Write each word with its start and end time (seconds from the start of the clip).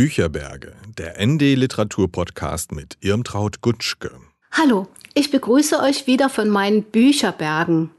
Bücherberge, 0.00 0.72
der 0.96 1.22
ND 1.22 1.42
Literatur 1.42 2.10
Podcast 2.10 2.72
mit 2.72 2.96
Irmtraut 3.02 3.60
Gutschke. 3.60 4.10
Hallo, 4.50 4.86
ich 5.12 5.30
begrüße 5.30 5.78
euch 5.78 6.06
wieder 6.06 6.30
von 6.30 6.48
meinen 6.48 6.84
Bücherbergen. 6.84 7.90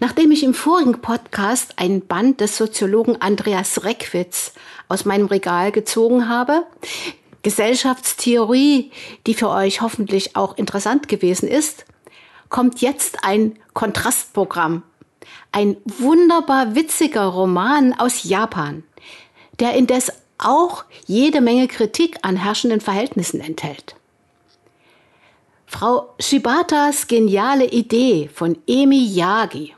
Nachdem 0.00 0.30
ich 0.30 0.42
im 0.42 0.54
vorigen 0.54 1.02
Podcast 1.02 1.74
ein 1.76 2.00
Band 2.00 2.40
des 2.40 2.56
Soziologen 2.56 3.20
Andreas 3.20 3.84
Reckwitz 3.84 4.54
aus 4.88 5.04
meinem 5.04 5.26
Regal 5.26 5.70
gezogen 5.70 6.30
habe, 6.30 6.64
Gesellschaftstheorie, 7.42 8.90
die 9.26 9.34
für 9.34 9.50
euch 9.50 9.82
hoffentlich 9.82 10.34
auch 10.34 10.56
interessant 10.56 11.08
gewesen 11.08 11.46
ist, 11.46 11.84
kommt 12.48 12.80
jetzt 12.80 13.22
ein 13.22 13.58
Kontrastprogramm. 13.74 14.82
Ein 15.52 15.76
wunderbar 15.84 16.74
witziger 16.74 17.26
Roman 17.26 17.92
aus 17.92 18.24
Japan, 18.24 18.82
der 19.60 19.74
indes 19.74 20.10
auch 20.38 20.84
jede 21.06 21.40
Menge 21.40 21.68
Kritik 21.68 22.18
an 22.22 22.36
herrschenden 22.36 22.80
Verhältnissen 22.80 23.40
enthält. 23.40 23.96
Frau 25.66 26.14
Shibatas 26.18 27.06
geniale 27.06 27.66
Idee 27.66 28.30
von 28.32 28.56
Emi 28.66 29.04
Yagi. 29.04 29.74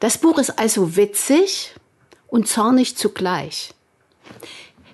Das 0.00 0.18
Buch 0.18 0.38
ist 0.38 0.58
also 0.58 0.96
witzig 0.96 1.74
und 2.28 2.46
zornig 2.46 2.96
zugleich. 2.96 3.72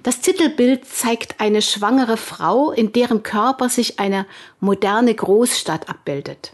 Das 0.02 0.20
Titelbild 0.20 0.84
zeigt 0.86 1.40
eine 1.40 1.62
schwangere 1.62 2.16
Frau, 2.16 2.72
in 2.72 2.92
deren 2.92 3.22
Körper 3.22 3.68
sich 3.68 3.98
eine 3.98 4.26
moderne 4.60 5.14
Großstadt 5.14 5.88
abbildet. 5.88 6.52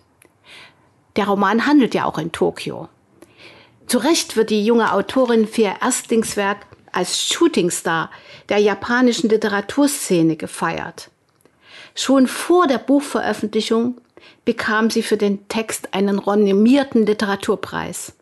Der 1.17 1.27
Roman 1.27 1.67
handelt 1.67 1.95
ja 1.95 2.05
auch 2.05 2.19
in 2.19 2.31
Tokio. 2.31 2.89
Zu 3.87 3.99
Recht 3.99 4.37
wird 4.37 4.51
die 4.51 4.65
junge 4.65 4.93
Autorin 4.93 5.49
für 5.49 5.63
ihr 5.63 5.77
Erstlingswerk 5.81 6.68
als 6.93 7.29
Shootingstar 7.29 8.11
der 8.49 8.59
japanischen 8.59 9.29
Literaturszene 9.29 10.37
gefeiert. 10.37 11.11
Schon 11.95 12.27
vor 12.27 12.67
der 12.67 12.79
Buchveröffentlichung 12.79 14.01
bekam 14.45 14.91
sie 14.91 15.03
für 15.03 15.17
den 15.17 15.49
Text 15.49 15.95
einen 15.95 16.19
renommierten 16.19 17.07
Literaturpreis. 17.07 18.13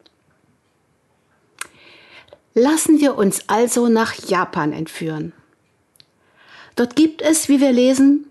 Lassen 2.55 3.00
wir 3.00 3.17
uns 3.17 3.48
also 3.48 3.89
nach 3.89 4.14
Japan 4.14 4.73
entführen. 4.73 5.33
Dort 6.75 6.97
gibt 6.97 7.23
es, 7.23 7.48
wie 7.48 7.61
wir 7.61 7.73
lesen, 7.73 8.27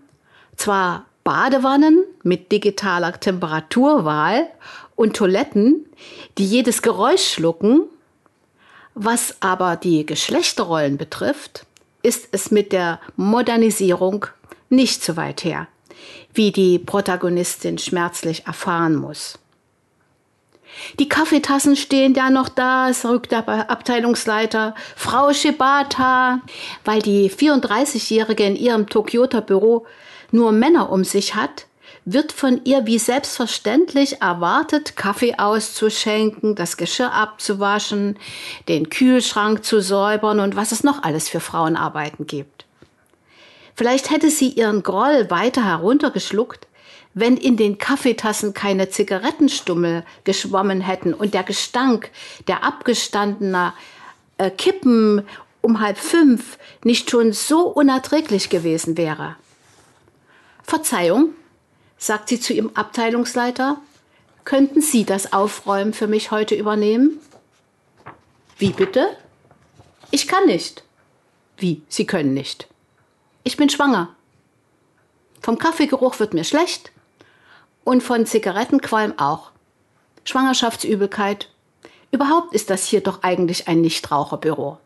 zwar 0.56 1.06
Badewannen 1.22 2.04
mit 2.22 2.52
digitaler 2.52 3.18
Temperaturwahl 3.18 4.48
und 4.94 5.16
Toiletten, 5.16 5.86
die 6.38 6.46
jedes 6.46 6.82
Geräusch 6.82 7.32
schlucken 7.34 7.82
was 8.96 9.36
aber 9.40 9.76
die 9.76 10.06
Geschlechterrollen 10.06 10.96
betrifft, 10.96 11.66
ist 12.02 12.28
es 12.32 12.50
mit 12.50 12.72
der 12.72 12.98
Modernisierung 13.16 14.26
nicht 14.70 15.04
so 15.04 15.16
weit 15.16 15.44
her, 15.44 15.68
wie 16.32 16.50
die 16.50 16.78
Protagonistin 16.78 17.76
schmerzlich 17.76 18.46
erfahren 18.46 18.96
muss. 18.96 19.38
Die 20.98 21.08
Kaffeetassen 21.08 21.76
stehen 21.76 22.14
ja 22.14 22.30
noch 22.30 22.48
da, 22.48 22.92
sagt 22.92 23.32
der 23.32 23.70
Abteilungsleiter. 23.70 24.74
Frau 24.94 25.32
Shibata, 25.32 26.40
weil 26.84 27.00
die 27.00 27.30
34-Jährige 27.30 28.44
in 28.44 28.56
ihrem 28.56 28.88
Tokioter 28.88 29.42
Büro 29.42 29.86
nur 30.30 30.52
Männer 30.52 30.90
um 30.90 31.04
sich 31.04 31.34
hat, 31.34 31.66
wird 32.06 32.30
von 32.32 32.60
ihr 32.64 32.86
wie 32.86 33.00
selbstverständlich 33.00 34.22
erwartet, 34.22 34.94
Kaffee 34.96 35.34
auszuschenken, 35.36 36.54
das 36.54 36.76
Geschirr 36.76 37.12
abzuwaschen, 37.12 38.16
den 38.68 38.88
Kühlschrank 38.88 39.64
zu 39.64 39.82
säubern 39.82 40.38
und 40.38 40.54
was 40.54 40.70
es 40.70 40.84
noch 40.84 41.02
alles 41.02 41.28
für 41.28 41.40
Frauenarbeiten 41.40 42.26
gibt. 42.28 42.64
Vielleicht 43.74 44.10
hätte 44.10 44.30
sie 44.30 44.50
ihren 44.50 44.84
Groll 44.84 45.28
weiter 45.30 45.64
heruntergeschluckt, 45.64 46.68
wenn 47.12 47.36
in 47.36 47.56
den 47.56 47.76
Kaffeetassen 47.76 48.54
keine 48.54 48.88
Zigarettenstummel 48.88 50.04
geschwommen 50.22 50.80
hätten 50.80 51.12
und 51.12 51.34
der 51.34 51.42
Gestank 51.42 52.10
der 52.46 52.62
abgestandener 52.62 53.74
äh, 54.38 54.50
Kippen 54.50 55.26
um 55.60 55.80
halb 55.80 55.98
fünf 55.98 56.56
nicht 56.84 57.10
schon 57.10 57.32
so 57.32 57.62
unerträglich 57.62 58.48
gewesen 58.48 58.96
wäre. 58.96 59.34
Verzeihung, 60.62 61.30
sagt 61.98 62.28
sie 62.28 62.40
zu 62.40 62.52
ihrem 62.52 62.70
Abteilungsleiter, 62.74 63.78
könnten 64.44 64.80
Sie 64.80 65.04
das 65.04 65.32
Aufräumen 65.32 65.92
für 65.92 66.06
mich 66.06 66.30
heute 66.30 66.54
übernehmen? 66.54 67.18
Wie 68.58 68.70
bitte? 68.70 69.16
Ich 70.12 70.28
kann 70.28 70.46
nicht. 70.46 70.84
Wie, 71.56 71.82
Sie 71.88 72.06
können 72.06 72.32
nicht? 72.32 72.68
Ich 73.42 73.56
bin 73.56 73.68
schwanger. 73.68 74.14
Vom 75.40 75.58
Kaffeegeruch 75.58 76.20
wird 76.20 76.32
mir 76.32 76.44
schlecht 76.44 76.92
und 77.84 78.02
von 78.02 78.24
Zigarettenqualm 78.24 79.18
auch. 79.18 79.50
Schwangerschaftsübelkeit. 80.24 81.50
Überhaupt 82.10 82.54
ist 82.54 82.70
das 82.70 82.86
hier 82.86 83.00
doch 83.00 83.22
eigentlich 83.22 83.68
ein 83.68 83.80
Nichtraucherbüro. 83.80 84.78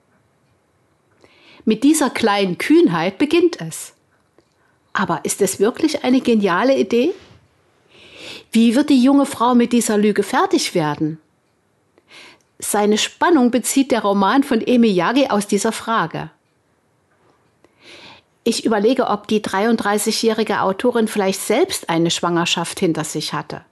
Mit 1.65 1.84
dieser 1.84 2.10
kleinen 2.10 2.59
Kühnheit 2.59 3.19
beginnt 3.19 3.60
es. 3.60 3.92
Aber 5.00 5.24
ist 5.24 5.40
es 5.40 5.58
wirklich 5.58 6.04
eine 6.04 6.20
geniale 6.20 6.76
Idee? 6.76 7.14
Wie 8.52 8.74
wird 8.74 8.90
die 8.90 9.02
junge 9.02 9.24
Frau 9.24 9.54
mit 9.54 9.72
dieser 9.72 9.96
Lüge 9.96 10.22
fertig 10.22 10.74
werden? 10.74 11.18
Seine 12.58 12.98
Spannung 12.98 13.50
bezieht 13.50 13.92
der 13.92 14.02
Roman 14.02 14.42
von 14.42 14.60
Emi 14.60 14.88
Yagi 14.88 15.28
aus 15.28 15.46
dieser 15.46 15.72
Frage. 15.72 16.28
Ich 18.44 18.66
überlege, 18.66 19.06
ob 19.06 19.26
die 19.26 19.40
33-jährige 19.40 20.60
Autorin 20.60 21.08
vielleicht 21.08 21.40
selbst 21.40 21.88
eine 21.88 22.10
Schwangerschaft 22.10 22.78
hinter 22.78 23.04
sich 23.04 23.32
hatte. 23.32 23.62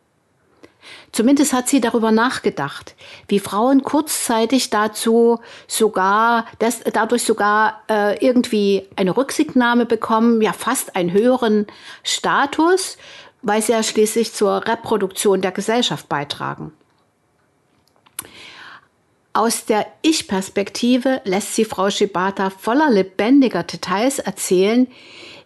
Zumindest 1.12 1.52
hat 1.52 1.68
sie 1.68 1.80
darüber 1.80 2.12
nachgedacht, 2.12 2.94
wie 3.28 3.40
Frauen 3.40 3.82
kurzzeitig 3.82 4.70
dazu 4.70 5.40
sogar, 5.66 6.46
das, 6.58 6.80
dadurch 6.92 7.24
sogar 7.24 7.82
äh, 7.88 8.24
irgendwie 8.24 8.86
eine 8.96 9.16
Rücksichtnahme 9.16 9.86
bekommen, 9.86 10.42
ja 10.42 10.52
fast 10.52 10.96
einen 10.96 11.12
höheren 11.12 11.66
Status, 12.02 12.98
weil 13.42 13.62
sie 13.62 13.72
ja 13.72 13.82
schließlich 13.82 14.34
zur 14.34 14.66
Reproduktion 14.66 15.40
der 15.40 15.52
Gesellschaft 15.52 16.08
beitragen. 16.08 16.72
Aus 19.32 19.64
der 19.64 19.86
Ich-Perspektive 20.02 21.20
lässt 21.24 21.54
sie 21.54 21.64
Frau 21.64 21.90
Shibata 21.90 22.50
voller 22.50 22.90
lebendiger 22.90 23.62
Details 23.62 24.18
erzählen, 24.18 24.88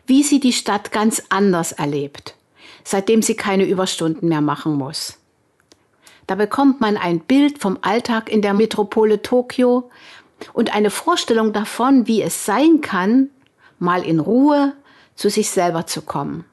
wie 0.06 0.22
sie 0.22 0.40
die 0.40 0.52
Stadt 0.52 0.92
ganz 0.92 1.22
anders 1.28 1.72
erlebt, 1.72 2.34
seitdem 2.84 3.22
sie 3.22 3.34
keine 3.34 3.64
Überstunden 3.64 4.28
mehr 4.28 4.40
machen 4.40 4.74
muss. 4.74 5.18
Da 6.26 6.34
bekommt 6.34 6.80
man 6.80 6.96
ein 6.96 7.20
Bild 7.20 7.58
vom 7.58 7.78
Alltag 7.82 8.30
in 8.30 8.42
der 8.42 8.54
Metropole 8.54 9.22
Tokio 9.22 9.90
und 10.52 10.74
eine 10.74 10.90
Vorstellung 10.90 11.52
davon, 11.52 12.06
wie 12.06 12.22
es 12.22 12.44
sein 12.44 12.80
kann, 12.80 13.30
mal 13.78 14.04
in 14.04 14.20
Ruhe 14.20 14.74
zu 15.14 15.28
sich 15.28 15.50
selber 15.50 15.86
zu 15.86 16.02
kommen. 16.02 16.44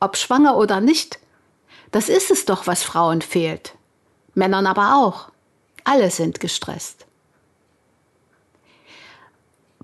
Ob 0.00 0.16
schwanger 0.16 0.56
oder 0.56 0.80
nicht, 0.80 1.18
das 1.90 2.08
ist 2.08 2.30
es 2.30 2.44
doch, 2.44 2.66
was 2.66 2.82
Frauen 2.82 3.22
fehlt. 3.22 3.74
Männern 4.34 4.66
aber 4.66 4.96
auch. 4.96 5.30
Alle 5.84 6.10
sind 6.10 6.40
gestresst. 6.40 7.06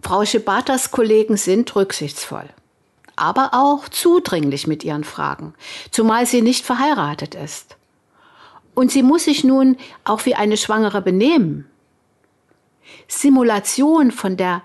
Frau 0.02 0.24
Shibatas 0.24 0.91
Kollegen 0.91 1.36
sind 1.36 1.74
rücksichtsvoll, 1.76 2.48
aber 3.14 3.50
auch 3.52 3.88
zudringlich 3.88 4.66
mit 4.66 4.82
ihren 4.82 5.04
Fragen, 5.04 5.54
zumal 5.92 6.26
sie 6.26 6.42
nicht 6.42 6.66
verheiratet 6.66 7.36
ist. 7.36 7.76
Und 8.75 8.91
sie 8.91 9.03
muss 9.03 9.25
sich 9.25 9.44
nun 9.44 9.77
auch 10.05 10.25
wie 10.25 10.34
eine 10.34 10.56
Schwangere 10.56 11.03
benehmen. 11.03 11.66
Simulation 13.06 14.10
von 14.10 14.37
der 14.37 14.62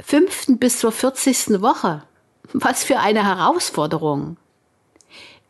fünften 0.00 0.58
bis 0.58 0.78
zur 0.78 0.92
vierzigsten 0.92 1.62
Woche. 1.62 2.02
Was 2.52 2.84
für 2.84 2.98
eine 2.98 3.24
Herausforderung. 3.24 4.36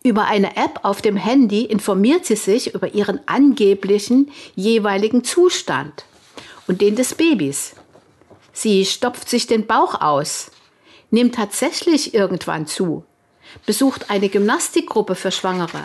Über 0.02 0.26
eine 0.26 0.56
App 0.56 0.81
auf 0.85 1.02
dem 1.02 1.17
Handy 1.17 1.64
informiert 1.64 2.25
sie 2.25 2.37
sich 2.37 2.75
über 2.75 2.94
ihren 2.94 3.20
angeblichen 3.26 4.31
jeweiligen 4.55 5.25
Zustand 5.25 6.05
und 6.67 6.81
den 6.81 6.96
des 6.96 7.14
Babys. 7.14 7.75
Sie 8.52 8.84
stopft 8.84 9.29
sich 9.29 9.46
den 9.46 9.67
Bauch 9.67 10.00
aus, 10.00 10.50
nimmt 11.11 11.34
tatsächlich 11.34 12.14
irgendwann 12.14 12.67
zu, 12.67 13.05
besucht 13.67 14.11
eine 14.11 14.29
Gymnastikgruppe 14.29 15.14
für 15.14 15.31
Schwangere, 15.31 15.82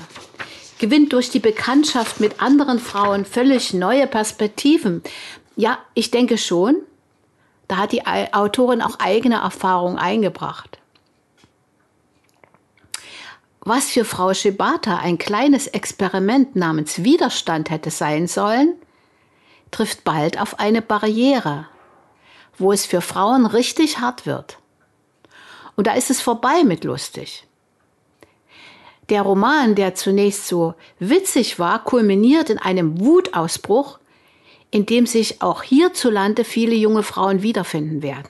gewinnt 0.79 1.13
durch 1.13 1.29
die 1.29 1.39
Bekanntschaft 1.39 2.19
mit 2.19 2.41
anderen 2.41 2.79
Frauen 2.79 3.25
völlig 3.25 3.73
neue 3.73 4.07
Perspektiven. 4.07 5.03
Ja, 5.55 5.77
ich 5.93 6.11
denke 6.11 6.37
schon, 6.37 6.75
da 7.67 7.77
hat 7.77 7.91
die 7.91 8.05
Autorin 8.05 8.81
auch 8.81 8.99
eigene 8.99 9.35
Erfahrungen 9.35 9.97
eingebracht. 9.97 10.79
Was 13.61 13.89
für 13.91 14.03
Frau 14.03 14.33
Shibata 14.33 14.97
ein 14.97 15.17
kleines 15.17 15.67
Experiment 15.67 16.55
namens 16.55 17.03
Widerstand 17.03 17.69
hätte 17.69 17.91
sein 17.91 18.27
sollen, 18.27 18.75
trifft 19.71 20.03
bald 20.03 20.39
auf 20.39 20.59
eine 20.59 20.81
Barriere. 20.81 21.67
wo 22.57 22.71
es 22.71 22.85
für 22.85 23.01
Frauen 23.01 23.45
richtig 23.45 23.99
hart 23.99 24.25
wird. 24.25 24.59
Und 25.75 25.87
da 25.87 25.93
ist 25.93 26.09
es 26.09 26.21
vorbei 26.21 26.63
mit 26.63 26.83
lustig. 26.83 27.47
Der 29.09 29.21
Roman, 29.21 29.75
der 29.75 29.95
zunächst 29.95 30.47
so 30.47 30.75
witzig 30.99 31.59
war, 31.59 31.83
kulminiert 31.83 32.49
in 32.49 32.57
einem 32.57 32.99
Wutausbruch, 32.99 33.99
in 34.71 34.85
dem 34.85 35.05
sich 35.05 35.41
auch 35.41 35.63
hierzulande 35.63 36.43
viele 36.43 36.75
junge 36.75 37.03
Frauen 37.03 37.43
wiederfinden 37.43 38.01
werden. 38.01 38.29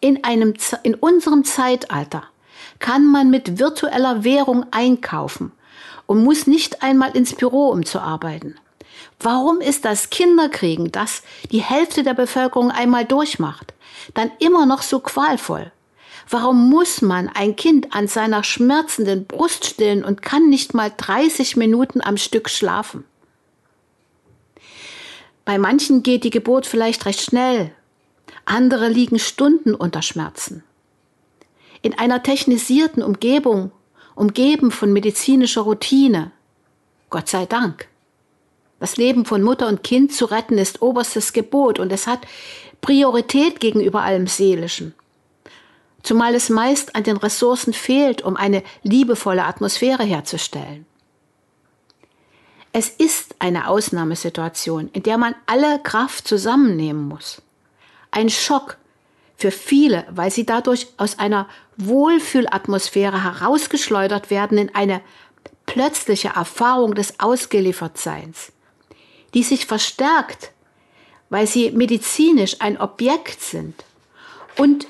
In, 0.00 0.24
einem, 0.24 0.54
in 0.82 0.94
unserem 0.94 1.44
Zeitalter 1.44 2.24
kann 2.78 3.06
man 3.10 3.30
mit 3.30 3.58
virtueller 3.58 4.24
Währung 4.24 4.66
einkaufen 4.70 5.52
und 6.06 6.24
muss 6.24 6.46
nicht 6.46 6.82
einmal 6.82 7.16
ins 7.16 7.34
Büro, 7.34 7.68
um 7.68 7.84
zu 7.84 8.00
arbeiten. 8.00 8.54
Warum 9.20 9.60
ist 9.60 9.84
das 9.84 10.10
Kinderkriegen, 10.10 10.92
das 10.92 11.22
die 11.50 11.62
Hälfte 11.62 12.02
der 12.02 12.14
Bevölkerung 12.14 12.70
einmal 12.70 13.04
durchmacht, 13.04 13.74
dann 14.14 14.30
immer 14.38 14.64
noch 14.64 14.82
so 14.82 15.00
qualvoll? 15.00 15.72
Warum 16.30 16.68
muss 16.68 17.00
man 17.00 17.28
ein 17.28 17.56
Kind 17.56 17.94
an 17.94 18.06
seiner 18.06 18.44
schmerzenden 18.44 19.24
Brust 19.24 19.64
stillen 19.64 20.04
und 20.04 20.20
kann 20.20 20.50
nicht 20.50 20.74
mal 20.74 20.92
30 20.94 21.56
Minuten 21.56 22.02
am 22.02 22.18
Stück 22.18 22.50
schlafen? 22.50 23.04
Bei 25.46 25.56
manchen 25.56 26.02
geht 26.02 26.24
die 26.24 26.30
Geburt 26.30 26.66
vielleicht 26.66 27.06
recht 27.06 27.22
schnell, 27.22 27.72
andere 28.44 28.88
liegen 28.88 29.18
Stunden 29.18 29.74
unter 29.74 30.02
Schmerzen. 30.02 30.62
In 31.80 31.98
einer 31.98 32.22
technisierten 32.22 33.02
Umgebung, 33.02 33.72
umgeben 34.14 34.70
von 34.70 34.92
medizinischer 34.92 35.62
Routine. 35.62 36.32
Gott 37.08 37.28
sei 37.28 37.46
Dank. 37.46 37.88
Das 38.80 38.98
Leben 38.98 39.24
von 39.24 39.42
Mutter 39.42 39.66
und 39.66 39.82
Kind 39.82 40.12
zu 40.12 40.26
retten 40.26 40.58
ist 40.58 40.82
oberstes 40.82 41.32
Gebot 41.32 41.78
und 41.78 41.90
es 41.90 42.06
hat 42.06 42.20
Priorität 42.82 43.60
gegenüber 43.60 44.02
allem 44.02 44.26
Seelischen 44.26 44.94
zumal 46.08 46.34
es 46.34 46.48
meist 46.48 46.96
an 46.96 47.02
den 47.02 47.18
Ressourcen 47.18 47.74
fehlt, 47.74 48.22
um 48.22 48.34
eine 48.34 48.62
liebevolle 48.82 49.44
Atmosphäre 49.44 50.04
herzustellen. 50.04 50.86
Es 52.72 52.88
ist 52.88 53.34
eine 53.40 53.68
Ausnahmesituation, 53.68 54.88
in 54.94 55.02
der 55.02 55.18
man 55.18 55.34
alle 55.44 55.78
Kraft 55.80 56.26
zusammennehmen 56.26 57.06
muss. 57.06 57.42
Ein 58.10 58.30
Schock 58.30 58.78
für 59.36 59.50
viele, 59.50 60.06
weil 60.10 60.30
sie 60.30 60.46
dadurch 60.46 60.86
aus 60.96 61.18
einer 61.18 61.46
Wohlfühlatmosphäre 61.76 63.22
herausgeschleudert 63.22 64.30
werden 64.30 64.56
in 64.56 64.74
eine 64.74 65.02
plötzliche 65.66 66.28
Erfahrung 66.28 66.94
des 66.94 67.20
Ausgeliefertseins, 67.20 68.50
die 69.34 69.42
sich 69.42 69.66
verstärkt, 69.66 70.52
weil 71.28 71.46
sie 71.46 71.70
medizinisch 71.70 72.56
ein 72.60 72.80
Objekt 72.80 73.42
sind 73.42 73.84
und 74.56 74.86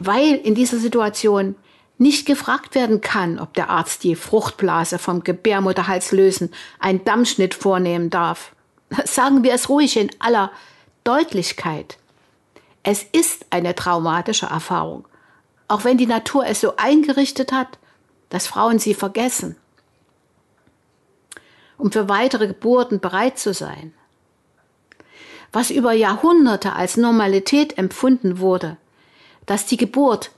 weil 0.00 0.34
in 0.34 0.54
dieser 0.54 0.78
Situation 0.78 1.54
nicht 1.98 2.26
gefragt 2.26 2.74
werden 2.74 3.02
kann, 3.02 3.38
ob 3.38 3.52
der 3.52 3.68
Arzt 3.68 4.02
die 4.02 4.16
Fruchtblase 4.16 4.98
vom 4.98 5.22
Gebärmutterhals 5.22 6.12
lösen, 6.12 6.50
einen 6.78 7.04
Dammschnitt 7.04 7.54
vornehmen 7.54 8.08
darf. 8.08 8.52
Sagen 9.04 9.44
wir 9.44 9.52
es 9.52 9.68
ruhig 9.68 9.98
in 9.98 10.10
aller 10.18 10.50
Deutlichkeit. 11.04 11.98
Es 12.82 13.02
ist 13.02 13.44
eine 13.50 13.74
traumatische 13.74 14.46
Erfahrung, 14.46 15.06
auch 15.68 15.84
wenn 15.84 15.98
die 15.98 16.06
Natur 16.06 16.46
es 16.46 16.62
so 16.62 16.76
eingerichtet 16.76 17.52
hat, 17.52 17.78
dass 18.30 18.46
Frauen 18.46 18.78
sie 18.78 18.94
vergessen. 18.94 19.56
Um 21.76 21.92
für 21.92 22.08
weitere 22.08 22.46
Geburten 22.46 23.00
bereit 23.00 23.38
zu 23.38 23.52
sein. 23.52 23.92
Was 25.52 25.70
über 25.70 25.92
Jahrhunderte 25.92 26.72
als 26.72 26.96
Normalität 26.96 27.76
empfunden 27.76 28.38
wurde, 28.38 28.78
dass 29.46 29.66
die 29.66 29.76
Geburt 29.76 30.30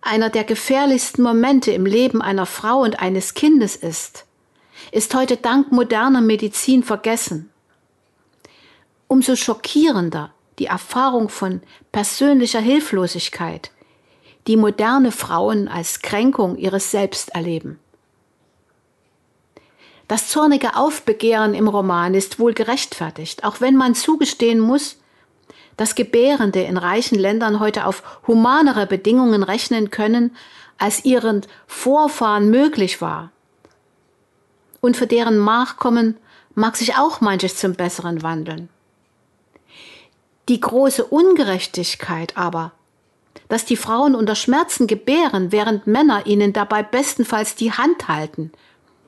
einer 0.00 0.30
der 0.30 0.44
gefährlichsten 0.44 1.22
Momente 1.22 1.70
im 1.70 1.86
Leben 1.86 2.20
einer 2.20 2.46
Frau 2.46 2.80
und 2.80 3.00
eines 3.00 3.34
Kindes 3.34 3.76
ist, 3.76 4.24
ist 4.90 5.14
heute 5.14 5.36
dank 5.36 5.70
moderner 5.70 6.20
Medizin 6.20 6.82
vergessen. 6.82 7.50
Umso 9.06 9.36
schockierender 9.36 10.32
die 10.58 10.66
Erfahrung 10.66 11.28
von 11.28 11.62
persönlicher 11.92 12.60
Hilflosigkeit, 12.60 13.70
die 14.46 14.56
moderne 14.56 15.12
Frauen 15.12 15.68
als 15.68 16.00
Kränkung 16.00 16.56
ihres 16.56 16.90
Selbst 16.90 17.30
erleben. 17.30 17.78
Das 20.08 20.28
zornige 20.28 20.76
Aufbegehren 20.76 21.54
im 21.54 21.68
Roman 21.68 22.14
ist 22.14 22.38
wohl 22.38 22.52
gerechtfertigt, 22.52 23.44
auch 23.44 23.60
wenn 23.60 23.76
man 23.76 23.94
zugestehen 23.94 24.60
muss, 24.60 24.96
dass 25.76 25.94
Gebärende 25.94 26.62
in 26.62 26.76
reichen 26.76 27.18
Ländern 27.18 27.60
heute 27.60 27.86
auf 27.86 28.02
humanere 28.26 28.86
Bedingungen 28.86 29.42
rechnen 29.42 29.90
können, 29.90 30.36
als 30.78 31.04
ihren 31.04 31.42
Vorfahren 31.66 32.50
möglich 32.50 33.00
war. 33.00 33.30
Und 34.80 34.96
für 34.96 35.06
deren 35.06 35.44
Nachkommen 35.44 36.16
mag 36.54 36.76
sich 36.76 36.96
auch 36.96 37.20
manches 37.20 37.56
zum 37.56 37.74
Besseren 37.74 38.22
wandeln. 38.22 38.68
Die 40.48 40.60
große 40.60 41.04
Ungerechtigkeit 41.04 42.36
aber, 42.36 42.72
dass 43.48 43.64
die 43.64 43.76
Frauen 43.76 44.14
unter 44.14 44.34
Schmerzen 44.34 44.86
gebären, 44.86 45.52
während 45.52 45.86
Männer 45.86 46.26
ihnen 46.26 46.52
dabei 46.52 46.82
bestenfalls 46.82 47.54
die 47.54 47.72
Hand 47.72 48.08
halten, 48.08 48.50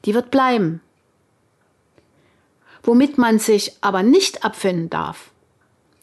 die 0.05 0.15
wird 0.15 0.31
bleiben. 0.31 0.81
Womit 2.83 3.19
man 3.19 3.39
sich 3.39 3.73
aber 3.81 4.03
nicht 4.03 4.45
abfinden 4.45 4.91
darf, 4.91 5.31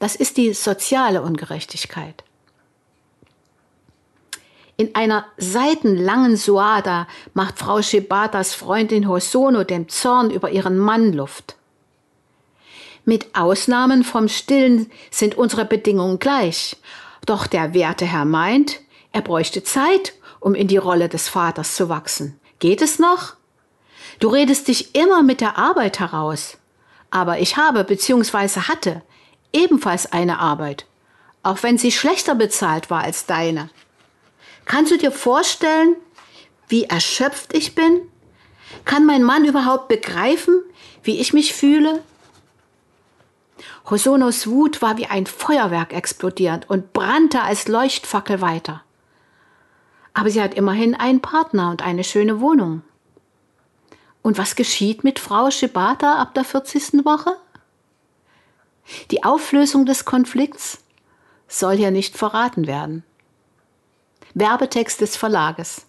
das 0.01 0.15
ist 0.15 0.37
die 0.37 0.53
soziale 0.53 1.21
Ungerechtigkeit. 1.21 2.23
In 4.75 4.95
einer 4.95 5.25
seitenlangen 5.37 6.37
Suada 6.37 7.07
macht 7.35 7.59
Frau 7.59 7.83
Shibatas 7.83 8.55
Freundin 8.55 9.07
Hosono 9.07 9.63
dem 9.63 9.89
Zorn 9.89 10.31
über 10.31 10.49
ihren 10.49 10.79
Mann 10.79 11.13
Luft. 11.13 11.55
Mit 13.05 13.35
Ausnahmen 13.35 14.03
vom 14.03 14.27
Stillen 14.27 14.89
sind 15.11 15.37
unsere 15.37 15.65
Bedingungen 15.65 16.17
gleich. 16.17 16.77
Doch 17.27 17.45
der 17.45 17.75
werte 17.75 18.05
Herr 18.05 18.25
meint, 18.25 18.79
er 19.11 19.21
bräuchte 19.21 19.63
Zeit, 19.63 20.13
um 20.39 20.55
in 20.55 20.67
die 20.67 20.77
Rolle 20.77 21.09
des 21.09 21.29
Vaters 21.29 21.75
zu 21.75 21.89
wachsen. 21.89 22.39
Geht 22.57 22.81
es 22.81 22.97
noch? 22.97 23.35
Du 24.19 24.29
redest 24.29 24.67
dich 24.67 24.95
immer 24.95 25.21
mit 25.21 25.41
der 25.41 25.59
Arbeit 25.59 25.99
heraus. 25.99 26.57
Aber 27.11 27.37
ich 27.37 27.55
habe 27.57 27.83
bzw. 27.83 28.61
hatte 28.61 29.03
ebenfalls 29.53 30.11
eine 30.11 30.39
Arbeit, 30.39 30.85
auch 31.43 31.63
wenn 31.63 31.77
sie 31.77 31.91
schlechter 31.91 32.35
bezahlt 32.35 32.89
war 32.89 33.03
als 33.03 33.25
deine. 33.25 33.69
Kannst 34.65 34.91
du 34.91 34.97
dir 34.97 35.11
vorstellen, 35.11 35.95
wie 36.67 36.85
erschöpft 36.85 37.53
ich 37.53 37.75
bin? 37.75 38.01
Kann 38.85 39.05
mein 39.05 39.23
Mann 39.23 39.45
überhaupt 39.45 39.87
begreifen, 39.87 40.61
wie 41.03 41.19
ich 41.19 41.33
mich 41.33 41.53
fühle? 41.53 42.01
Hosonos 43.89 44.47
Wut 44.47 44.81
war 44.81 44.97
wie 44.97 45.07
ein 45.07 45.25
Feuerwerk 45.25 45.93
explodierend 45.93 46.69
und 46.69 46.93
brannte 46.93 47.41
als 47.41 47.67
Leuchtfackel 47.67 48.39
weiter. 48.39 48.83
Aber 50.13 50.29
sie 50.29 50.41
hat 50.41 50.53
immerhin 50.53 50.95
einen 50.95 51.21
Partner 51.21 51.71
und 51.71 51.81
eine 51.81 52.03
schöne 52.03 52.39
Wohnung. 52.39 52.83
Und 54.21 54.37
was 54.37 54.55
geschieht 54.55 55.03
mit 55.03 55.19
Frau 55.19 55.49
Shibata 55.49 56.21
ab 56.21 56.33
der 56.35 56.43
40. 56.43 57.05
Woche? 57.05 57.35
Die 59.11 59.23
Auflösung 59.23 59.85
des 59.85 60.05
Konflikts 60.05 60.83
soll 61.47 61.77
hier 61.77 61.91
nicht 61.91 62.17
verraten 62.17 62.67
werden. 62.67 63.03
Werbetext 64.33 65.01
des 65.01 65.15
Verlages. 65.17 65.85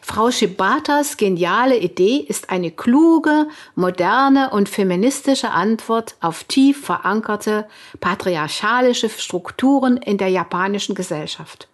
Frau 0.00 0.30
Shibatas 0.30 1.16
geniale 1.16 1.78
Idee 1.78 2.16
ist 2.16 2.50
eine 2.50 2.70
kluge, 2.72 3.46
moderne 3.76 4.50
und 4.50 4.68
feministische 4.68 5.50
Antwort 5.50 6.16
auf 6.20 6.44
tief 6.44 6.84
verankerte 6.84 7.68
patriarchalische 8.00 9.08
Strukturen 9.08 9.96
in 9.96 10.18
der 10.18 10.28
japanischen 10.28 10.94
Gesellschaft. 10.94 11.68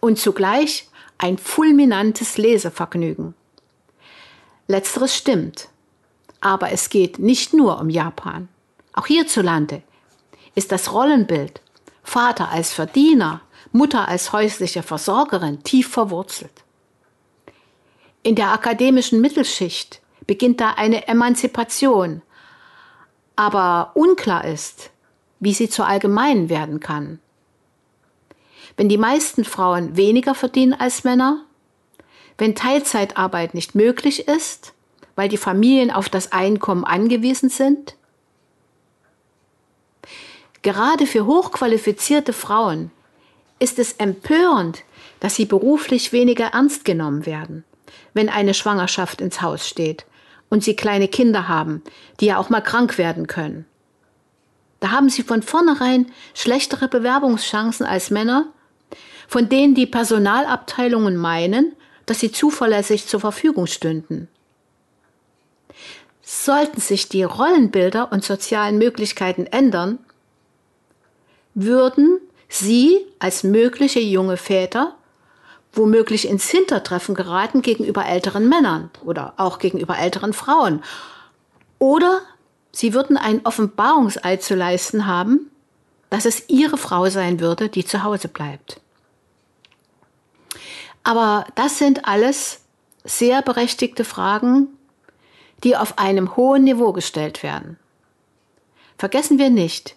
Und 0.00 0.18
zugleich 0.18 0.88
ein 1.18 1.38
fulminantes 1.38 2.36
Lesevergnügen. 2.36 3.34
Letzteres 4.66 5.14
stimmt. 5.16 5.68
Aber 6.40 6.72
es 6.72 6.90
geht 6.90 7.18
nicht 7.18 7.54
nur 7.54 7.80
um 7.80 7.88
Japan. 7.88 8.48
Auch 8.96 9.06
hierzulande 9.06 9.82
ist 10.56 10.72
das 10.72 10.92
Rollenbild 10.92 11.60
Vater 12.02 12.50
als 12.50 12.72
Verdiener, 12.72 13.42
Mutter 13.72 14.08
als 14.08 14.32
häusliche 14.32 14.82
Versorgerin 14.82 15.62
tief 15.62 15.88
verwurzelt. 15.88 16.64
In 18.22 18.36
der 18.36 18.52
akademischen 18.52 19.20
Mittelschicht 19.20 20.00
beginnt 20.26 20.60
da 20.60 20.70
eine 20.70 21.08
Emanzipation, 21.08 22.22
aber 23.34 23.90
unklar 23.94 24.44
ist, 24.44 24.90
wie 25.40 25.52
sie 25.52 25.68
zur 25.68 25.86
allgemeinen 25.86 26.48
werden 26.48 26.80
kann. 26.80 27.18
Wenn 28.78 28.88
die 28.88 28.98
meisten 28.98 29.44
Frauen 29.44 29.96
weniger 29.96 30.34
verdienen 30.34 30.72
als 30.72 31.04
Männer, 31.04 31.44
wenn 32.38 32.54
Teilzeitarbeit 32.54 33.52
nicht 33.52 33.74
möglich 33.74 34.26
ist, 34.26 34.72
weil 35.16 35.28
die 35.28 35.36
Familien 35.36 35.90
auf 35.90 36.08
das 36.08 36.32
Einkommen 36.32 36.84
angewiesen 36.84 37.50
sind, 37.50 37.95
Gerade 40.66 41.06
für 41.06 41.26
hochqualifizierte 41.26 42.32
Frauen 42.32 42.90
ist 43.60 43.78
es 43.78 43.92
empörend, 43.92 44.82
dass 45.20 45.36
sie 45.36 45.44
beruflich 45.44 46.12
weniger 46.12 46.46
ernst 46.46 46.84
genommen 46.84 47.24
werden, 47.24 47.62
wenn 48.14 48.28
eine 48.28 48.52
Schwangerschaft 48.52 49.20
ins 49.20 49.40
Haus 49.42 49.68
steht 49.68 50.06
und 50.48 50.64
sie 50.64 50.74
kleine 50.74 51.06
Kinder 51.06 51.46
haben, 51.46 51.84
die 52.18 52.26
ja 52.26 52.38
auch 52.38 52.50
mal 52.50 52.62
krank 52.62 52.98
werden 52.98 53.28
können. 53.28 53.64
Da 54.80 54.90
haben 54.90 55.08
sie 55.08 55.22
von 55.22 55.40
vornherein 55.40 56.10
schlechtere 56.34 56.88
Bewerbungschancen 56.88 57.86
als 57.86 58.10
Männer, 58.10 58.48
von 59.28 59.48
denen 59.48 59.76
die 59.76 59.86
Personalabteilungen 59.86 61.16
meinen, 61.16 61.76
dass 62.06 62.18
sie 62.18 62.32
zuverlässig 62.32 63.06
zur 63.06 63.20
Verfügung 63.20 63.68
stünden. 63.68 64.26
Sollten 66.22 66.80
sich 66.80 67.08
die 67.08 67.22
Rollenbilder 67.22 68.10
und 68.10 68.24
sozialen 68.24 68.78
Möglichkeiten 68.78 69.46
ändern, 69.46 70.00
würden 71.56 72.20
Sie 72.48 73.04
als 73.18 73.42
mögliche 73.42 73.98
junge 73.98 74.36
Väter 74.36 74.94
womöglich 75.72 76.28
ins 76.28 76.48
Hintertreffen 76.48 77.14
geraten 77.14 77.60
gegenüber 77.62 78.06
älteren 78.06 78.48
Männern 78.48 78.90
oder 79.04 79.34
auch 79.36 79.58
gegenüber 79.58 79.98
älteren 79.98 80.32
Frauen. 80.32 80.82
Oder 81.78 82.20
Sie 82.72 82.94
würden 82.94 83.16
ein 83.16 83.44
Offenbarungseid 83.44 84.42
zu 84.42 84.54
leisten 84.54 85.06
haben, 85.06 85.50
dass 86.10 86.24
es 86.24 86.48
Ihre 86.48 86.76
Frau 86.76 87.08
sein 87.08 87.40
würde, 87.40 87.68
die 87.68 87.84
zu 87.84 88.04
Hause 88.04 88.28
bleibt. 88.28 88.80
Aber 91.02 91.46
das 91.54 91.78
sind 91.78 92.06
alles 92.06 92.60
sehr 93.04 93.42
berechtigte 93.42 94.04
Fragen, 94.04 94.68
die 95.64 95.76
auf 95.76 95.98
einem 95.98 96.36
hohen 96.36 96.64
Niveau 96.64 96.92
gestellt 96.92 97.42
werden. 97.42 97.78
Vergessen 98.98 99.38
wir 99.38 99.50
nicht, 99.50 99.96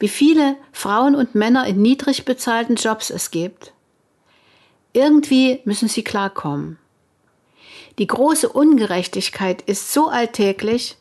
wie 0.00 0.08
viele 0.08 0.56
Frauen 0.72 1.14
und 1.14 1.34
Männer 1.36 1.66
in 1.66 1.80
niedrig 1.80 2.24
bezahlten 2.24 2.74
Jobs 2.74 3.10
es 3.10 3.30
gibt. 3.30 3.72
Irgendwie 4.92 5.60
müssen 5.64 5.88
sie 5.88 6.02
klarkommen. 6.02 6.78
Die 7.98 8.06
große 8.06 8.48
Ungerechtigkeit 8.48 9.62
ist 9.62 9.92
so 9.92 10.08
alltäglich, 10.08 10.96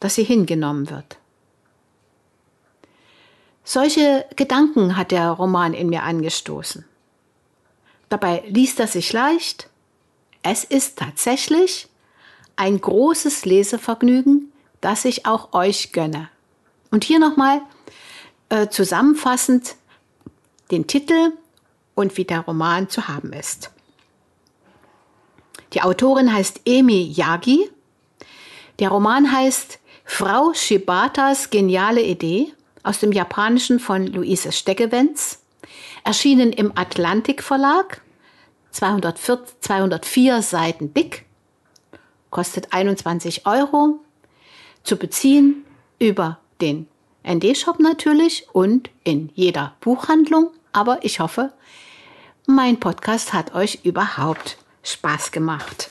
dass 0.00 0.14
sie 0.14 0.24
hingenommen 0.24 0.88
wird. 0.88 1.18
Solche 3.64 4.24
Gedanken 4.36 4.96
hat 4.96 5.10
der 5.10 5.30
Roman 5.30 5.74
in 5.74 5.88
mir 5.88 6.04
angestoßen. 6.04 6.86
Dabei 8.08 8.44
liest 8.46 8.80
er 8.80 8.86
sich 8.86 9.12
leicht. 9.12 9.68
Es 10.42 10.64
ist 10.64 10.98
tatsächlich 10.98 11.88
ein 12.56 12.80
großes 12.80 13.44
Lesevergnügen, 13.44 14.52
das 14.80 15.04
ich 15.04 15.26
auch 15.26 15.52
euch 15.52 15.92
gönne. 15.92 16.30
Und 16.90 17.04
hier 17.04 17.18
nochmal 17.18 17.60
äh, 18.48 18.68
zusammenfassend 18.68 19.76
den 20.70 20.86
Titel 20.86 21.32
und 21.94 22.16
wie 22.16 22.24
der 22.24 22.40
Roman 22.40 22.88
zu 22.88 23.08
haben 23.08 23.32
ist. 23.32 23.70
Die 25.74 25.82
Autorin 25.82 26.32
heißt 26.32 26.62
Emi 26.64 27.12
Yagi. 27.14 27.70
Der 28.78 28.90
Roman 28.90 29.32
heißt 29.32 29.78
Frau 30.04 30.52
Shibatas 30.54 31.50
geniale 31.50 32.02
Idee 32.02 32.52
aus 32.82 33.00
dem 33.00 33.12
Japanischen 33.12 33.80
von 33.80 34.06
Luise 34.06 34.52
Steggewenz, 34.52 35.42
erschienen 36.04 36.52
im 36.52 36.72
Atlantik 36.76 37.42
Verlag, 37.42 38.00
204, 38.70 39.40
204 39.60 40.42
Seiten 40.42 40.94
dick, 40.94 41.26
kostet 42.30 42.72
21 42.72 43.46
Euro, 43.46 44.00
zu 44.84 44.96
beziehen 44.96 45.64
über 45.98 46.38
den 46.60 46.86
ND-Shop 47.28 47.78
natürlich 47.78 48.46
und 48.52 48.90
in 49.04 49.30
jeder 49.34 49.74
Buchhandlung. 49.80 50.50
Aber 50.72 51.00
ich 51.02 51.20
hoffe, 51.20 51.52
mein 52.46 52.80
Podcast 52.80 53.32
hat 53.32 53.54
euch 53.54 53.80
überhaupt 53.84 54.56
Spaß 54.82 55.30
gemacht. 55.32 55.90